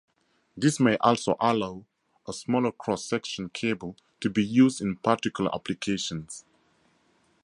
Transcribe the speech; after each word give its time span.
This 0.57 0.79
may 0.79 0.97
also 0.97 1.37
allow 1.39 1.85
a 2.27 2.33
smaller 2.33 2.71
cross-section 2.71 3.49
cable 3.49 3.95
to 4.21 4.31
be 4.31 4.43
used 4.43 4.81
in 4.81 4.95
particular 4.95 5.53
applications. 5.53 6.43